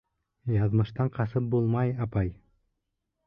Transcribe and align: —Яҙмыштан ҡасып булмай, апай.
—Яҙмыштан 0.53 1.11
ҡасып 1.17 1.51
булмай, 1.55 1.93
апай. 2.07 2.31